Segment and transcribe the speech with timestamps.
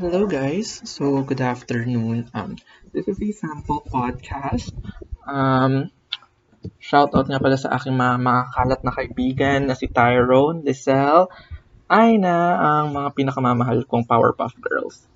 [0.00, 0.80] Hello guys.
[0.88, 2.24] So good afternoon.
[2.32, 2.56] Um
[2.96, 4.72] this is a sample podcast.
[5.28, 5.92] Um
[6.80, 11.28] shout out nga pala sa aking mga makakalat na kaibigan na si Tyrone, Lizelle,
[11.92, 15.11] Aina, ang mga pinakamamahal kong Powerpuff Girls.